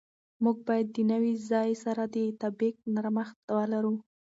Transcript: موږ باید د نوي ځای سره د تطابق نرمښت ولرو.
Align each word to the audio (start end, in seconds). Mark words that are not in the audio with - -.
موږ 0.43 0.57
باید 0.67 0.87
د 0.91 0.97
نوي 1.11 1.33
ځای 1.49 1.69
سره 1.83 2.03
د 2.13 2.15
تطابق 2.31 2.75
نرمښت 2.95 3.37
ولرو. 3.57 3.95